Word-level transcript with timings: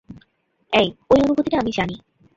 এই, 0.73 0.87
ওই 1.09 1.19
অনুভূতিটা 1.21 1.57
আমি 1.59 1.71
জানি। 1.71 1.95